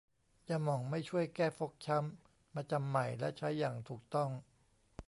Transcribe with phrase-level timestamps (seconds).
[0.49, 4.29] ยาหม่องไม่ช่วยแก้ฟกช้ำ มาจำใหม่และใช้อย่างถูกต้อง